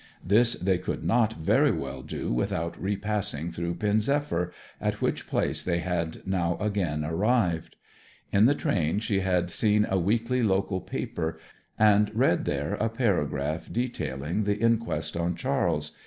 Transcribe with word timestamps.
This 0.25 0.53
they 0.55 0.79
could 0.79 1.03
not 1.03 1.33
very 1.33 1.71
well 1.71 2.01
do 2.01 2.33
without 2.33 2.75
repassing 2.81 3.51
through 3.51 3.75
Pen 3.75 3.99
zephyr, 3.99 4.51
at 4.81 4.99
which 4.99 5.27
place 5.27 5.63
they 5.63 5.77
had 5.77 6.25
now 6.25 6.57
again 6.57 7.05
arrived. 7.05 7.75
In 8.33 8.45
the 8.45 8.55
train 8.55 8.97
she 8.99 9.19
had 9.19 9.51
seen 9.51 9.85
a 9.87 9.99
weekly 9.99 10.41
local 10.41 10.81
paper, 10.81 11.37
and 11.77 12.09
read 12.15 12.45
there 12.45 12.73
a 12.79 12.89
paragraph 12.89 13.69
detailing 13.71 14.45
the 14.45 14.57
inquest 14.57 15.15
on 15.15 15.35
Charles. 15.35 15.91